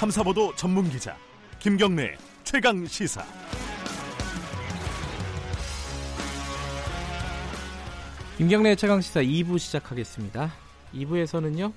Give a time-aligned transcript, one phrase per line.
[0.00, 1.14] 탐사보도 전문 기자
[1.58, 3.22] 김경래 최강 시사.
[8.38, 10.50] 김경래 최강 시사 2부 시작하겠습니다.
[10.94, 11.74] 2부에서는요.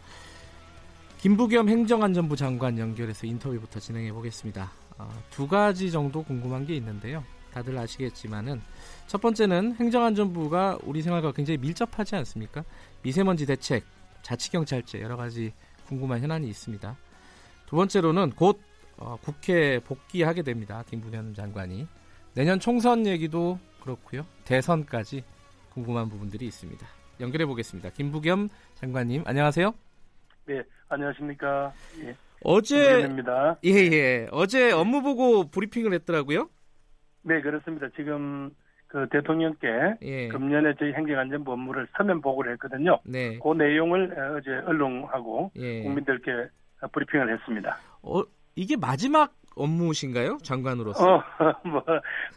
[1.18, 4.72] 김부겸 행정안전부 장관 연결해서 인터뷰부터 진행해 보겠습니다.
[5.00, 7.26] 어, 두 가지 정도 궁금한 게 있는데요.
[7.54, 8.62] 다들 아시겠지만은
[9.06, 12.64] 첫 번째는 행정안전부가 우리 생활과 굉장히 밀접하지 않습니까?
[13.02, 13.84] 미세먼지 대책,
[14.22, 15.52] 자치경찰제 여러 가지
[15.90, 16.96] 궁금한 현안이 있습니다.
[17.74, 18.60] 두 번째로는 곧
[18.98, 20.84] 어, 국회 복귀하게 됩니다.
[20.86, 21.88] 김부겸 장관이
[22.36, 24.28] 내년 총선 얘기도 그렇고요.
[24.46, 25.24] 대선까지
[25.72, 26.86] 궁금한 부분들이 있습니다.
[27.20, 27.90] 연결해 보겠습니다.
[27.90, 29.74] 김부겸 장관님 안녕하세요.
[30.46, 31.74] 네, 안녕하십니까.
[32.04, 33.58] 예, 어제 김부겸입니다.
[33.64, 34.28] 예예 예.
[34.30, 36.50] 어제 업무 보고 브리핑을 했더라고요.
[37.24, 37.88] 네, 그렇습니다.
[37.96, 38.52] 지금
[38.86, 39.68] 그 대통령께
[40.04, 40.28] 예.
[40.28, 43.00] 금년에 저희 행정안전부 업무를 서면 보고를 했거든요.
[43.04, 43.40] 네.
[43.40, 45.82] 그 내용을 어제 언론하고 예.
[45.82, 46.50] 국민들께
[46.92, 47.78] 브리핑을 했습니다.
[48.02, 48.22] 어,
[48.56, 50.40] 이게 마지막 업무신가요?
[50.44, 51.04] 장관으로서.
[51.16, 51.24] 어,
[51.68, 51.84] 뭐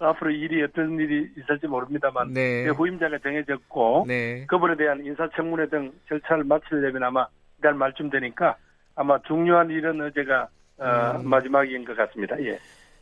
[0.01, 2.65] 앞으로 일이 어떤 일이 있을지 모릅니다만 네.
[2.65, 4.45] 제 후임자가 정해졌고 네.
[4.47, 7.27] 그분에 대한 인사청문회 등 절차를 마치려면 아마
[7.59, 8.56] 이달 말쯤 되니까
[8.95, 11.28] 아마 중요한 일은 어제가 어, 음.
[11.28, 12.39] 마지막인 것 같습니다.
[12.43, 12.59] 예.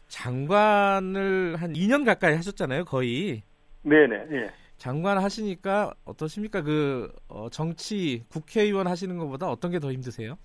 [0.08, 3.42] 장관을 한 2년 가까이 하셨잖아요, 거의.
[3.82, 4.26] 네네.
[4.32, 4.50] 예.
[4.76, 6.62] 장관 하시니까 어떠십니까?
[6.62, 10.36] 그 어, 정치 국회의원 하시는 것보다 어떤 게 더 힘드세요?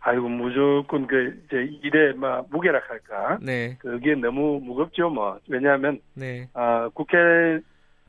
[0.00, 3.76] 아이고 무조건 그 이제 일에 막 무게락할까 네.
[3.78, 6.48] 그게 너무 무겁죠 뭐 왜냐하면 네.
[6.54, 7.60] 아 국회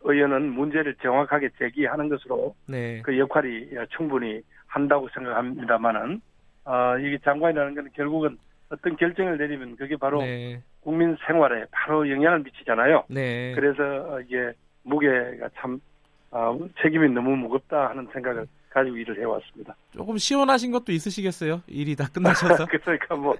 [0.01, 3.01] 의원은 문제를 정확하게 제기하는 것으로 네.
[3.03, 6.21] 그 역할이 충분히 한다고 생각합니다만은
[6.65, 8.37] 아 이게 장관이라는 건 결국은
[8.69, 10.61] 어떤 결정을 내리면 그게 바로 네.
[10.81, 13.05] 국민 생활에 바로 영향을 미치잖아요.
[13.09, 13.53] 네.
[13.55, 15.81] 그래서 이게 무게가 참
[16.31, 19.75] 아, 책임이 너무 무겁다 하는 생각을 가지고 일을 해왔습니다.
[19.91, 21.61] 조금 시원하신 것도 있으시겠어요?
[21.67, 22.65] 일이 다 끝나셔서.
[22.83, 23.35] 그러니까 뭐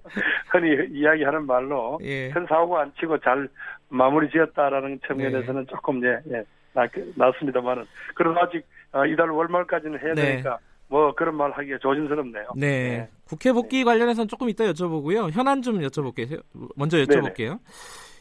[0.51, 2.29] 흔히 이야기하는 말로 예.
[2.29, 3.47] 큰 사고 안 치고 잘
[3.89, 6.43] 마무리 지었다라는 측면에서는 조금 예, 예
[6.73, 10.21] 낫, 낫습니다만은 그래도 아직 아, 이달 월말까지는 해야 네.
[10.21, 12.47] 되니까 뭐 그런 말 하기가 조심스럽네요.
[12.57, 13.07] 네.
[13.25, 15.29] 국회 복귀 관련해서는 조금 이따 여쭤보고요.
[15.31, 16.41] 현안 좀 여쭤볼게요.
[16.75, 17.59] 먼저 여쭤볼게요.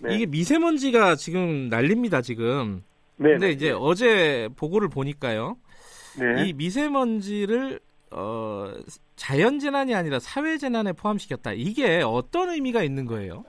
[0.02, 0.14] 네.
[0.14, 2.82] 이게 미세먼지가 지금 난립니다, 지금.
[3.16, 3.30] 네.
[3.30, 5.56] 근데 이제 어제 보고를 보니까요.
[6.18, 6.44] 네.
[6.44, 7.80] 이 미세먼지를
[8.10, 8.72] 어,
[9.16, 11.52] 자연 재난이 아니라 사회 재난에 포함시켰다.
[11.52, 13.44] 이게 어떤 의미가 있는 거예요?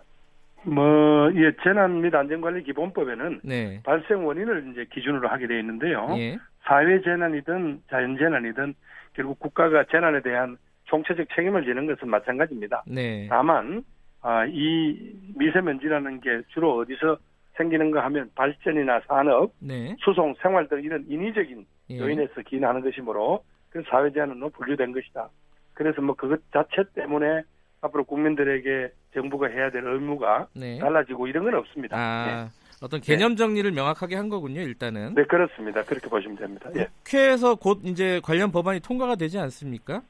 [0.64, 3.82] 뭐 예, 재난 및 안전관리 기본법에는 네.
[3.84, 6.08] 발생 원인을 이제 기준으로 하게 되어 있는데요.
[6.18, 6.38] 예.
[6.64, 8.74] 사회 재난이든 자연 재난이든
[9.14, 12.84] 결국 국가가 재난에 대한 총체적 책임을 지는 것은 마찬가지입니다.
[12.88, 13.28] 네.
[13.30, 13.84] 다만
[14.22, 14.98] 아, 이
[15.36, 17.18] 미세먼지라는 게 주로 어디서
[17.56, 19.96] 생기는가 하면 발전이나 산업, 네.
[20.00, 22.00] 수송, 생활 등 이런 인위적인 예.
[22.00, 25.30] 요인에서 기인하는 것이므로 그 사회 제한으로 분류된 것이다.
[25.74, 27.42] 그래서 뭐 그것 자체 때문에
[27.82, 30.78] 앞으로 국민들에게 정부가 해야 될 의무가 네.
[30.80, 31.96] 달라지고 이런 건 없습니다.
[31.98, 32.50] 아,
[32.82, 35.14] 어떤 개념 정리를 명확하게 한 거군요, 일단은.
[35.16, 35.22] 네.
[35.22, 35.84] 네, 그렇습니다.
[35.84, 36.70] 그렇게 보시면 됩니다.
[36.76, 36.88] 예.
[37.04, 40.02] 국회에서 곧 이제 관련 법안이 통과가 되지 않습니까?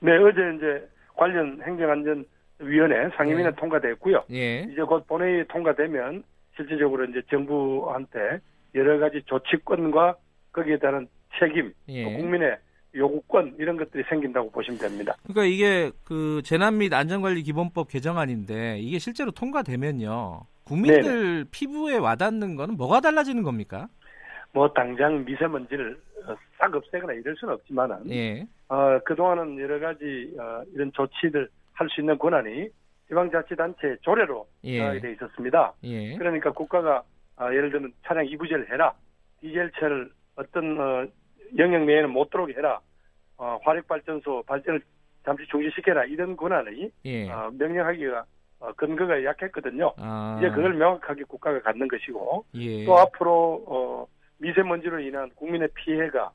[0.00, 3.56] 네, 어제 이제 관련 행정안전위원회 상임위는 네.
[3.56, 4.24] 통과됐고요.
[4.32, 4.60] 예.
[4.62, 6.22] 이제 곧 본회의 통과되면
[6.56, 8.40] 실질적으로 이제 정부한테
[8.74, 10.16] 여러 가지 조치권과
[10.52, 11.06] 거기에 따른
[11.38, 12.04] 책임, 또 예.
[12.04, 12.56] 국민의
[12.94, 15.14] 요구권 이런 것들이 생긴다고 보시면 됩니다.
[15.24, 20.40] 그러니까 이게 그 재난 및 안전관리 기본법 개정안인데 이게 실제로 통과되면요.
[20.64, 23.88] 국민들 피부에 와닿는 거는 뭐가 달라지는 겁니까?
[24.52, 28.46] 뭐 당장 미세먼지를 어, 싹 없애거나 이럴 수는 없지만은 예.
[28.68, 32.68] 어, 그동안은 여러 가지 어, 이런 조치들 할수 있는 권한이
[33.08, 34.78] 지방자치단체 조례로 예.
[34.78, 35.74] 정하게 돼 있었습니다.
[35.84, 36.16] 예.
[36.16, 37.02] 그러니까 국가가
[37.36, 38.92] 아, 예를 들면 차량 이부제를 해라,
[39.40, 41.06] 디젤차를 어떤 어,
[41.58, 42.80] 영역 내에는 못 들어오게 해라,
[43.36, 44.80] 어, 화력발전소 발전을
[45.24, 47.28] 잠시 중지시켜라 이런 권한이 예.
[47.30, 48.24] 어, 명령하기가
[48.60, 49.92] 어, 근거가 약했거든요.
[49.98, 50.36] 아.
[50.38, 52.84] 이제 그걸 명확하게 국가가 갖는 것이고 예.
[52.84, 54.06] 또 앞으로 어,
[54.38, 56.30] 미세먼지로 인한 국민의 피해가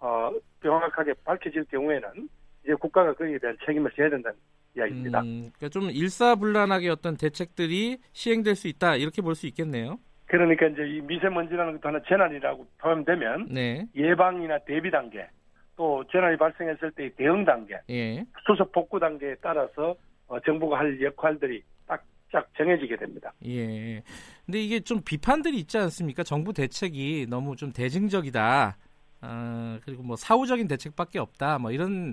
[0.00, 2.28] 어, 명확하게 밝혀질 경우에는
[2.64, 4.36] 이제 국가가 거기에 대한 책임을 져야 된다는
[4.76, 5.20] 이야기입니다.
[5.20, 9.98] 음, 그러니까 좀 일사불란하게 어떤 대책들이 시행될 수 있다 이렇게 볼 수 있겠네요.
[10.34, 13.86] 그러니까 이제 이 미세먼지라는 것도 하나 재난이라고 포함되면 네.
[13.94, 15.28] 예방이나 대비 단계
[15.76, 18.24] 또 재난이 발생했을 때의 대응 단계 예.
[18.44, 19.94] 수습 복구 단계에 따라서
[20.26, 23.32] 어, 정부가 할 역할들이 딱딱 정해지게 됩니다.
[23.46, 24.02] 예.
[24.44, 26.24] 근데 이게 좀 비판들이 있지 않습니까?
[26.24, 28.76] 정부 대책이 너무 좀 대증적이다.
[29.20, 31.58] 아, 그리고 뭐 사후적인 대책밖에 없다.
[31.58, 32.12] 뭐 이런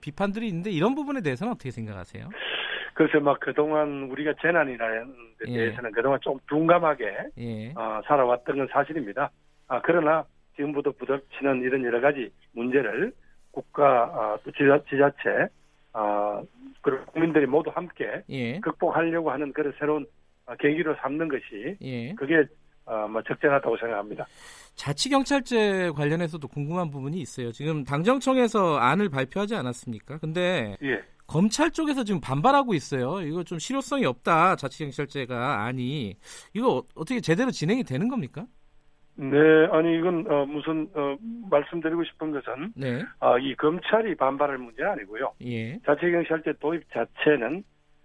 [0.00, 2.28] 비판들이 있는데 이런 부분에 대해서는 어떻게 생각하세요?
[2.98, 5.56] 그래서 막 그동안 우리가 재난이라는 데 예.
[5.56, 7.68] 대해서는 그동안 좀 둔감하게 예.
[7.76, 9.30] 어, 살아왔던 건 사실입니다.
[9.68, 10.24] 아, 그러나
[10.56, 13.12] 지금부터 부닥치는 이런 여러 가지 문제를
[13.52, 15.46] 국가 아, 또 지자, 지자체
[15.92, 16.42] 아,
[16.82, 18.58] 그리고 국민들 국민들이 모두 함께 예.
[18.58, 20.04] 극복하려고 하는 그런 새로운
[20.46, 22.12] 어, 계기로 삼는 것이 예.
[22.14, 22.44] 그게
[22.84, 24.26] 어, 뭐 적절하다고 생각합니다.
[24.74, 27.52] 자치경찰제 관련해서도 궁금한 부분이 있어요.
[27.52, 30.18] 지금 당정청에서 안을 발표하지 않았습니까?
[30.18, 31.00] 근데 예.
[31.32, 33.20] 검찰 쪽에서 지금 반발하고 있어요.
[33.20, 34.56] 이거 좀 실효성이 없다.
[34.56, 36.14] 자치경찰제가 아니
[36.54, 38.46] 이거 어- 어떻게 제대로 진행이 되는 겁니까?
[39.14, 39.36] 네,
[39.72, 41.16] 아니 이건 어, 무슨 어,
[41.50, 43.02] 말씀드리고 싶은 것은 네.
[43.20, 45.32] 어, 이 검찰이 반발할 문제 아니고요.
[45.44, 45.78] 예.
[45.84, 47.62] 자치경찰제 도입 자체는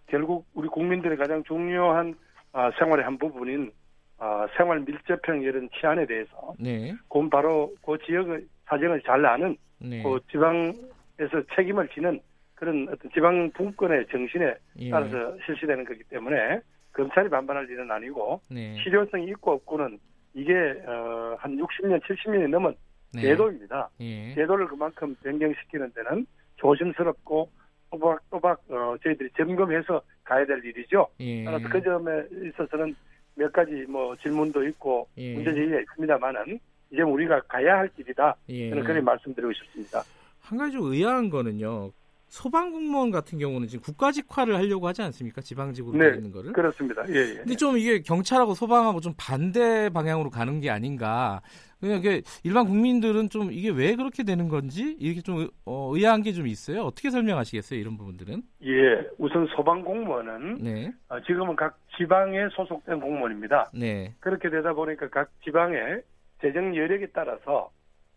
[0.08, 2.16] 결국 우리 국민들의 가장 중요한
[2.52, 3.72] 어, 생활의 한 부분인
[4.18, 6.94] 어, 생활 밀접형 이런 치안에 대해서 네.
[7.08, 10.04] 그건 바로 그 지역의 사정을 잘 아는 네.
[10.04, 12.20] 그 지방에서 책임을 지는
[12.64, 14.90] 그런 어떤 지방 분권의 정신에 예.
[14.90, 16.62] 따라서 실시되는 거기 때문에
[16.94, 18.78] 검찰이 반발할 일은 아니고 네.
[18.82, 20.00] 실효성이 있고 없고는
[20.34, 20.54] 이게
[20.88, 22.74] 어, 한 60년, 70년이 넘은
[23.14, 23.22] 네.
[23.22, 23.90] 제도입니다.
[24.00, 24.34] 예.
[24.34, 26.26] 제도를 그만큼 변경시키는 데는
[26.56, 27.50] 조심스럽고
[27.92, 31.08] 또박또박 어, 저희들이 점검해서 가야 될 일이죠.
[31.20, 31.44] 예.
[31.44, 32.96] 따라서 그 점에 있어서는
[33.36, 35.34] 몇 가지 뭐 질문도 있고 예.
[35.34, 36.60] 문제 제기가 있습니다만은
[36.92, 38.38] 이제 우리가 가야 할 길이다.
[38.50, 38.70] 예.
[38.70, 40.02] 저는 그렇게 말씀드리고 싶습니다.
[40.42, 41.92] 한 가지 좀 의아한 거는요.
[42.34, 45.40] 소방 공무원 같은 경우는 지금 국가직화를 하려고 하지 않습니까?
[45.40, 46.52] 지방직으로 네, 되는 거를.
[46.52, 47.04] 그렇습니다.
[47.10, 47.36] 예, 예.
[47.36, 51.44] 근데 좀 이게 경찰하고 소방하고 좀 반대 방향으로 가는 게 아닌가.
[51.80, 56.24] 그냥 이게 일반 국민들은 좀 이게 왜 그렇게 되는 건지 이렇게 좀 의- 어, 의아한
[56.24, 56.86] 게 좀 있어요.
[56.86, 57.80] 어떻게 설명하시겠어요?
[57.80, 58.42] 이런 부분들은?
[58.64, 63.70] 예, 우선 소방 공무원은 네, 어, 지금은 각 지방에 소속된 공무원입니다.
[63.76, 66.02] 네, 그렇게 되다 보니까 각 지방의
[66.42, 67.70] 재정 여력에 따라서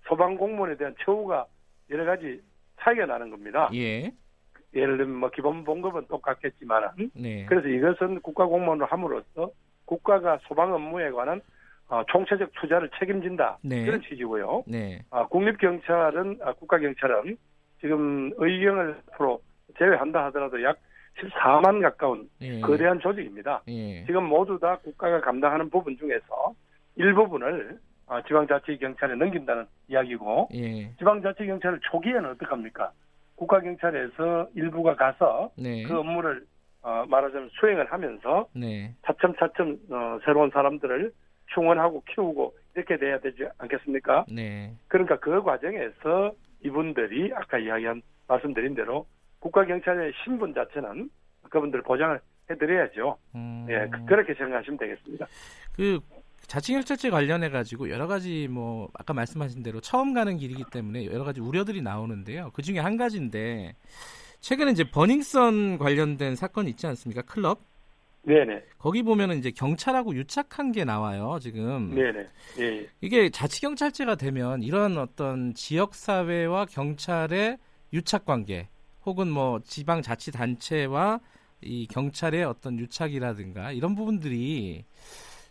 [0.08, 1.44] 소방 공무원에 대한 처우가
[1.90, 2.40] 여러 가지
[2.86, 3.68] 차이가 나는 겁니다.
[3.74, 4.12] 예,
[4.74, 9.50] 예를 들면 뭐 기본 봉급은 똑같겠지만 네, 그래서 이것은 국가 공무원으로 함으로써
[9.84, 11.40] 국가가 소방 업무에 관한
[11.88, 13.84] 어, 총체적 투자를 책임진다 네.
[13.84, 14.64] 그런 취지고요.
[14.66, 17.36] 네, 아, 국립 경찰은 아, 국가 경찰은
[17.80, 19.40] 지금 의경을 앞으로
[19.78, 20.78] 제외한다 하더라도 약
[21.18, 23.62] 14만 가까운 예, 거대한 조직입니다.
[23.68, 26.54] 예, 지금 모두 다 국가가 감당하는 부분 중에서
[26.96, 27.95] 일부분을 아,
[28.26, 32.93] 지방자치경찰에 넘긴다는 이야기고 예, 지방자치경찰을 초기에는 어떡합니까?
[33.37, 36.44] 국가경찰에서 일부가 가서 네, 그 업무를
[36.82, 41.12] 어, 말하자면 수행을 하면서 네, 차츰차츰 어, 새로운 사람들을
[41.53, 44.25] 충원하고 키우고 이렇게 돼야 되지 않겠습니까?
[44.31, 46.32] 네, 그러니까 그 과정에서
[46.64, 49.06] 이분들이 아까 이야기한 말씀드린 대로
[49.41, 51.11] 국가경찰의 신분 자체는
[51.50, 52.19] 그분들 보장을
[52.50, 53.17] 해드려야죠.
[53.35, 55.26] 음, 예, 그- 그렇게 생각하시면 되겠습니다.
[55.75, 55.99] 그
[56.46, 61.40] 자치경찰제 관련해 가지고 여러 가지 뭐 아까 말씀하신 대로 처음 가는 길이기 때문에 여러 가지
[61.40, 62.50] 우려들이 나오는데요.
[62.54, 63.75] 그 중에 한 가지인데
[64.40, 67.22] 최근에 이제 버닝썬 관련된 사건 있지 않습니까?
[67.22, 67.60] 클럽
[68.22, 71.38] 네네, 거기 보면은 이제 경찰하고 유착한 게 나와요.
[71.40, 72.28] 지금 네네,
[72.58, 72.88] 예, 예.
[73.00, 77.58] 이게 자치경찰제가 되면 이런 어떤 지역 사회와 경찰의
[77.93, 78.69] 유착 관계
[79.04, 81.20] 혹은 뭐 지방 자치 단체와
[81.60, 84.84] 이 경찰의 어떤 유착이라든가 이런 부분들이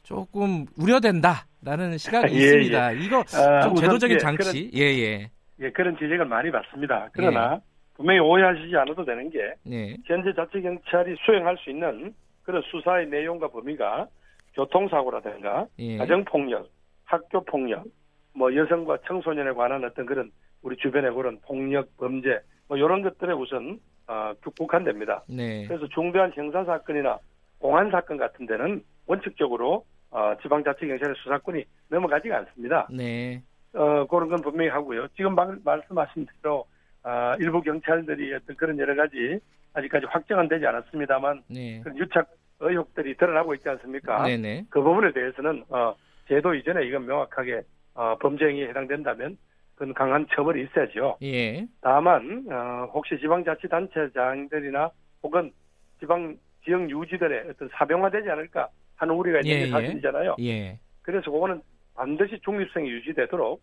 [0.05, 2.91] 조금 우려된다라는 시각이 예, 있습니다.
[2.93, 5.29] 이거 아, 좀 제도적인 예, 장치, 예, 예,
[5.59, 7.09] 예, 그런 지적을 많이 받습니다.
[7.11, 7.59] 그러나
[7.95, 12.13] 분명히 오해하시지 않아도 되는 게 네, 현재 자치경찰이 수행할 수 있는
[12.43, 14.07] 그런 수사의 내용과 범위가
[14.53, 16.69] 교통사고라든가 예, 가정폭력,
[17.05, 17.85] 학교폭력,
[18.33, 20.31] 뭐 여성과 청소년에 관한 어떤 그런
[20.61, 25.23] 우리 주변의 그런 폭력, 범죄 뭐 이런 것들에 우선 어, 국한됩니다.
[25.27, 27.17] 네, 그래서 중대한 형사 사건이나
[27.57, 29.83] 공안 사건 같은 데는 원칙적으로
[30.15, 32.87] 어, 지방자치경찰의 수사권이 넘어가지가 않습니다.
[32.89, 33.41] 네,
[33.73, 35.09] 어, 그런 건 분명히 하고요.
[35.09, 36.65] 지금 방- 말씀하신 대로
[37.03, 39.39] 아, 일부 경찰들이 어떤 그런 여러 가지
[39.73, 42.29] 아직까지 확정은 되지 않았습니다만 네, 그런 유착
[42.61, 44.23] 의혹들이 드러나고 있지 않습니까?
[44.25, 45.93] 네, 네, 그 부분에 대해서는 어,
[46.29, 47.63] 제도 이전에 이건 명확하게
[47.95, 49.37] 어, 범죄 행위에 해당된다면
[49.75, 51.17] 그건 강한 처벌이 있어야죠.
[51.23, 54.89] 예, 다만 어, 혹시 지방자치단체장들이나
[55.23, 55.51] 혹은
[55.99, 59.69] 지방 지역 유지들의 어떤 사병화되지 않을까 하는 우려가 있는 예, 게 예.
[59.69, 60.35] 사실이잖아요.
[60.39, 61.61] 예, 그래서 그거는
[61.95, 63.61] 반드시 중립성이 유지되도록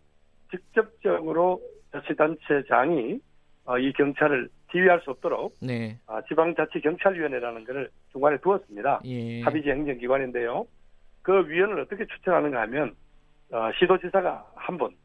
[0.51, 1.61] 직접적으로
[1.91, 3.19] 자치단체장이
[3.65, 9.01] 어, 이 경찰을 지휘할 수 없도록 네, 아, 지방자치경찰위원회라는 것을 중간에 두었습니다.
[9.05, 10.65] 예, 합의제 행정기관인데요.
[11.21, 12.95] 그 위원을 어떻게 추천하는가 하면
[13.51, 14.95] 어, 시도지사가 한 분,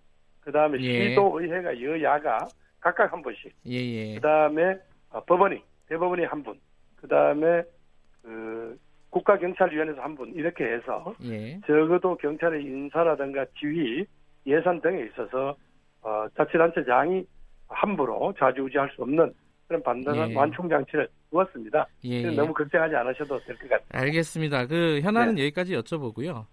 [0.41, 1.11] 그 다음에 예.
[1.11, 2.49] 시도의회가 여야가
[2.81, 4.77] 각각 한 분씩, 예, 예, 그 다음에
[5.27, 6.59] 법원이 대법원이 한 분,
[6.97, 7.63] 그 다음에
[8.23, 8.79] 그
[9.11, 14.05] 국가경찰위원회에서 한 분 이렇게 해서 예, 적어도 경찰의 인사라든가 지휘,
[14.47, 15.57] 예산 등에 있어서
[16.03, 17.25] 어, 자치단체장이
[17.69, 19.33] 함부로 좌지우지할 수 없는
[19.67, 20.35] 그런 반드한 예.
[20.35, 21.87] 완충 장치를 두었습니다.
[22.05, 22.31] 예, 예.
[22.31, 23.79] 너무 걱정하지 않으셔도 될 것 같습니다.
[23.99, 24.67] 알겠습니다.
[24.67, 26.47] 그 현안은 여기까지 여쭤보고요.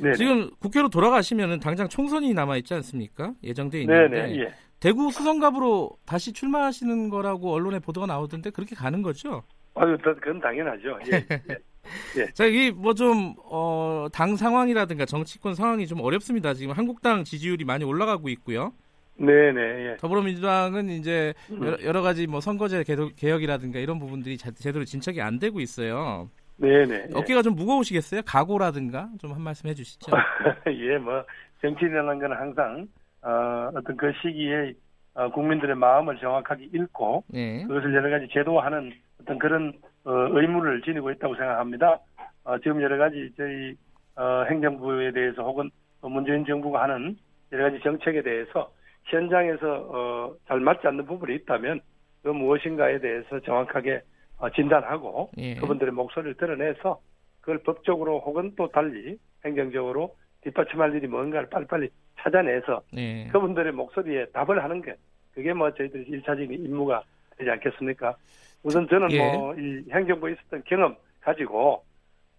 [0.00, 3.32] 네, 지금 국회로 돌아가시면은 당장 총선이 남아 있지 않습니까?
[3.42, 4.52] 예정돼 있는데 네네, 예.
[4.80, 9.42] 대구 수성갑으로 다시 출마하시는 거라고 언론에 보도가 나오던데 그렇게 가는 거죠?
[9.74, 10.98] 아유, 그건 당연하죠.
[12.16, 12.26] 예, 예.
[12.32, 16.54] 자, 이게 뭐 좀, 어, 당 상황이라든가 정치권 상황이 좀 어렵습니다.
[16.54, 18.72] 지금 한국당 지지율이 많이 올라가고 있고요.
[19.16, 19.96] 네네, 예.
[19.98, 21.76] 더불어민주당은 이제 음.
[21.82, 26.28] 여러, 가지 뭐 선거제 개도- 개혁이라든가 이런 부분들이 자- 제대로 진척이 안 되고 있어요.
[26.56, 26.94] 네네.
[26.94, 27.14] 예.
[27.14, 28.22] 어깨가 좀 무거우시겠어요?
[28.26, 30.12] 각오라든가 좀 한 말씀 해주시죠.
[30.68, 31.24] 예, 뭐,
[31.62, 32.86] 정치인이라는 건 항상,
[33.22, 34.72] 어, 어떤 그 시기에
[35.14, 37.64] 어, 국민들의 마음을 정확하게 읽고 네.
[37.66, 42.00] 그것을 여러 가지 제도화하는 어떤 그런 어, 의무를 지니고 있다고 생각합니다.
[42.44, 43.74] 어, 지금 여러 가지 저희
[44.16, 47.16] 어, 행정부에 대해서 혹은 또 문재인 정부가 하는
[47.52, 48.72] 여러 가지 정책에 대해서
[49.04, 51.80] 현장에서 어, 잘 맞지 않는 부분이 있다면
[52.22, 54.02] 그 무엇인가에 대해서 정확하게
[54.38, 55.56] 어, 진단하고 예.
[55.56, 57.00] 그분들의 목소리를 드러내서
[57.40, 61.88] 그걸 법적으로 혹은 또 달리 행정적으로 뒷받침할 일이 뭔가를 빨리빨리
[62.18, 63.28] 찾아내서 네.
[63.32, 64.94] 그분들의 목소리에 답을 하는 게
[65.32, 67.02] 그게 뭐 저희들이 일차적인 임무가
[67.38, 68.16] 되지 않겠습니까?
[68.62, 69.36] 우선 저는 예.
[69.36, 71.84] 뭐이 행정부에 있었던 경험 가지고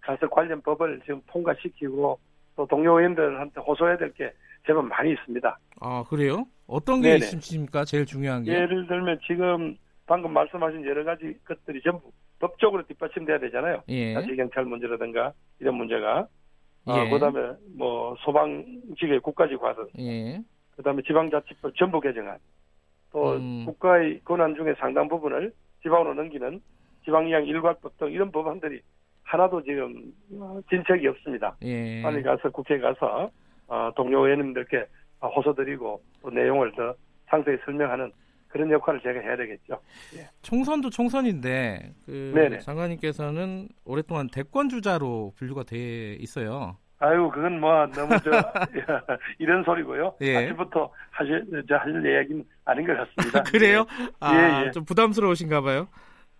[0.01, 2.19] 가서 관련 법을 지금 통과시키고
[2.55, 4.31] 또 동료 의원들한테 호소해야 될 게
[4.67, 5.57] 제법 많이 있습니다.
[5.79, 6.45] 아 그래요?
[6.67, 7.17] 어떤 게 네네.
[7.25, 7.85] 있으십니까?
[7.85, 8.51] 제일 중요한 게.
[8.51, 13.81] 예를 들면 지금 방금 말씀하신 여러 가지 것들이 전부 법적으로 뒷받침돼야 되잖아요.
[13.87, 14.13] 예.
[14.13, 16.27] 자치 경찰 문제라든가 이런 문제가
[16.87, 16.91] 예.
[16.91, 20.41] 아, 그다음에 뭐 소방직의 국가직 과도 예.
[20.75, 22.37] 그다음에 지방자치법 전부 개정안
[23.11, 23.65] 또 음.
[23.65, 25.51] 국가의 권한 중에 상당 부분을
[25.81, 26.61] 지방으로 넘기는
[27.05, 28.81] 지방이양 일괄법 등 이런 법안들이
[29.23, 31.55] 하나도 지금 어, 진척이 없습니다.
[31.63, 32.01] 예.
[32.01, 33.29] 빨리 가서 국회에 가서
[33.67, 34.85] 어, 동료 의원님들께
[35.21, 36.93] 호소드리고 또 내용을 더
[37.27, 38.11] 상세히 설명하는
[38.47, 39.79] 그런 역할을 제가 해야 되겠죠.
[40.41, 42.57] 총선도 총선인데 그.
[42.61, 46.77] 장관님께서는 오랫동안 대권 주자로 분류가 돼 있어요.
[46.99, 48.29] 아유, 그건 뭐 너무 저
[49.39, 50.15] 이런 소리고요.
[50.21, 50.35] 예.
[50.35, 53.43] 아침부터 하실 저 하실 이야기는 아닌 것 같습니다.
[53.43, 53.85] 그래요?
[54.19, 54.71] 아, 예, 예.
[54.71, 55.87] 좀 부담스러우신가 봐요.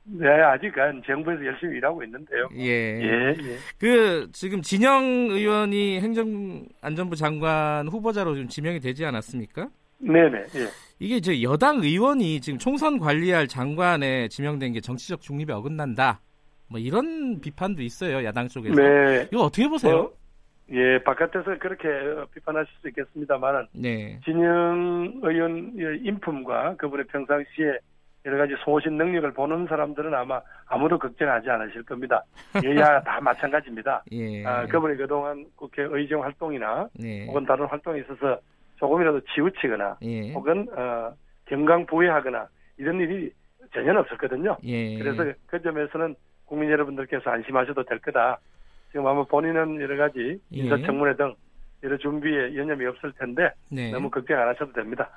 [0.03, 2.49] 네, 아직은 정부에서 열심히 일하고 있는데요.
[2.57, 2.65] 예.
[2.65, 3.57] 예, 예.
[3.77, 9.69] 그 지금 진영 의원이 행정안전부 장관 후보자로 좀 지명이 되지 않았습니까?
[9.99, 10.39] 네 네.
[10.55, 10.67] 예.
[10.99, 16.19] 이게 이제 여당 의원이 지금 총선 관리할 장관에 지명된 게 정치적 중립에 어긋난다.
[16.67, 18.75] 뭐 이런 비판도 있어요 야당 쪽에서.
[18.75, 19.27] 네.
[19.31, 19.93] 이거 어떻게 보세요?
[19.93, 20.13] 뭐,
[20.71, 24.19] 예, 바깥에서 그렇게 어, 비판하실 수 있겠습니다만은 네.
[24.23, 27.79] 진영 의원의 인품과 그분의 평상시에
[28.25, 32.23] 여러 가지 소신 능력을 보는 사람들은 아마 아무도 걱정하지 않으실 겁니다.
[32.63, 34.03] 여야 다 마찬가지입니다.
[34.11, 34.45] 예.
[34.45, 37.25] 아, 그분이 그동안 국회 의정 활동이나 네.
[37.27, 38.39] 혹은 다른 활동에 있어서
[38.75, 40.33] 조금이라도 치우치거나 예.
[40.33, 41.13] 혹은 어,
[41.45, 42.47] 경강 부회하거나
[42.77, 43.31] 이런 일이
[43.73, 44.57] 전혀 없었거든요.
[44.63, 44.97] 예.
[44.97, 48.39] 그래서 그 점에서는 국민 여러분들께서 안심하셔도 될 거다.
[48.91, 50.57] 지금 아마 본인은 여러 가지 예.
[50.57, 51.33] 인사청문회 등
[51.83, 53.91] 여러 준비에 여념이 없을 텐데 네.
[53.91, 55.09] 너무 걱정 안 하셔도 됩니다.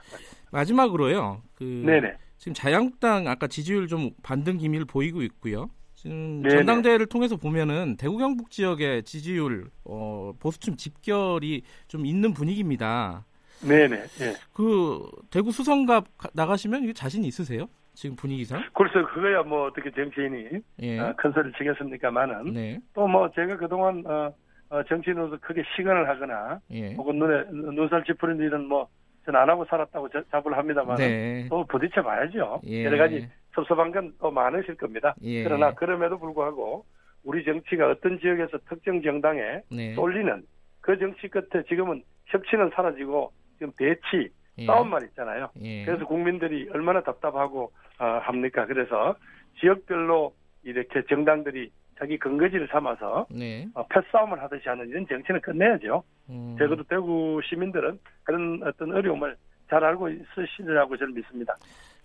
[0.52, 1.42] 마지막으로요.
[1.54, 2.14] 그 네네.
[2.38, 5.70] 지금 자유한국당 아까 지지율 좀 반등 기미를 보이고 있고요.
[5.94, 6.56] 지금 네네.
[6.56, 13.24] 전당대회를 통해서 보면은 대구 경북 지역의 지지율 어, 보수층 집결이 좀 있는 분위기입니다.
[13.66, 13.96] 네네.
[14.20, 14.34] 예.
[14.52, 17.68] 그 대구 수성갑 가- 나가시면 이게 자신 있으세요?
[17.94, 18.62] 지금 분위기상?
[18.74, 20.48] 그래서 그거야 뭐 어떻게 정치인이
[20.80, 20.98] 예.
[20.98, 22.78] 어, 큰 소리를 치겠습니까마는 네.
[22.94, 24.32] 또뭐 제가 그동안 어,
[24.70, 26.94] 어, 정치인으로서 크게 시간을 하거나 예.
[26.94, 31.46] 혹은 눈에 눈살 찌푸리는 일은 뭐전안 하고 살았다고 자- 자부를 합니다만 네.
[31.50, 32.62] 또 부딪혀 봐야죠.
[32.66, 32.84] 예.
[32.84, 35.14] 여러 가지 섭섭한 건 또 많으실 겁니다.
[35.22, 35.44] 예.
[35.44, 36.86] 그러나 그럼에도 불구하고
[37.24, 39.94] 우리 정치가 어떤 지역에서 특정 정당에 네.
[39.94, 40.42] 쏠리는
[40.80, 44.30] 그 정치 끝에 지금은 협치는 사라지고 지금 대치
[44.62, 44.66] 예.
[44.66, 45.48] 싸움만 있잖아요.
[45.62, 45.84] 예.
[45.84, 48.66] 그래서 국민들이 얼마나 답답하고 어, 합니까?
[48.66, 49.14] 그래서
[49.60, 53.66] 지역별로 이렇게 정당들이 자기 근거지를 삼아서 네.
[53.74, 56.02] 어, 패싸움을 하듯이 하는 이런 정치는 끝내야죠.
[56.30, 59.36] 음, 적어도 대구 시민들은 그런 어떤 어려움을
[59.70, 61.54] 잘 알고 있으시리라고 저는 믿습니다.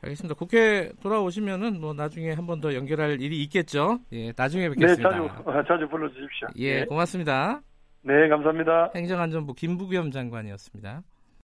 [0.03, 0.35] 알겠습니다.
[0.35, 3.97] 국회 돌아오시면은 뭐 나중에 한 번 더 연결할 일이 있겠죠.
[4.13, 5.09] 예, 나중에 네, 뵙겠습니다.
[5.09, 6.47] 자주 어, 자주 불러주십시오.
[6.57, 7.61] 예, 네, 고맙습니다.
[8.03, 8.91] 네 감사합니다.
[8.95, 11.01] 행정안전부 김부겸 장관이었습니다.